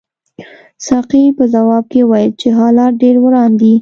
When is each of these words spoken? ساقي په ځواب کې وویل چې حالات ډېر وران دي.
ساقي 0.85 1.23
په 1.37 1.43
ځواب 1.53 1.83
کې 1.91 2.01
وویل 2.03 2.31
چې 2.41 2.47
حالات 2.57 2.93
ډېر 3.03 3.15
وران 3.25 3.51
دي. 3.59 3.69